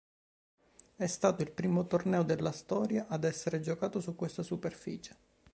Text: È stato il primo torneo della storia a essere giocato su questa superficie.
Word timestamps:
È 0.95 1.05
stato 1.05 1.43
il 1.43 1.51
primo 1.51 1.85
torneo 1.85 2.23
della 2.23 2.51
storia 2.51 3.05
a 3.07 3.19
essere 3.21 3.59
giocato 3.59 3.99
su 4.01 4.15
questa 4.15 4.41
superficie. 4.41 5.15